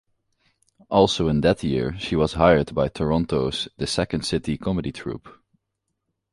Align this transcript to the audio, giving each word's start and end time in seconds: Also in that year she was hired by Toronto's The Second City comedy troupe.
Also 0.89 1.27
in 1.27 1.41
that 1.41 1.61
year 1.63 1.95
she 1.99 2.15
was 2.15 2.33
hired 2.33 2.73
by 2.73 2.87
Toronto's 2.87 3.67
The 3.77 3.85
Second 3.85 4.25
City 4.25 4.57
comedy 4.57 4.91
troupe. 4.91 5.29